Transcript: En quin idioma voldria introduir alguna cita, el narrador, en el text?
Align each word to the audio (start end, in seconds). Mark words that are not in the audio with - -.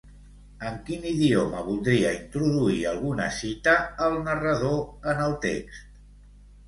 En 0.67 0.77
quin 0.87 1.03
idioma 1.09 1.59
voldria 1.67 2.13
introduir 2.21 2.79
alguna 2.93 3.29
cita, 3.43 3.77
el 4.07 4.19
narrador, 4.31 4.83
en 5.13 5.23
el 5.27 5.37
text? 5.45 5.89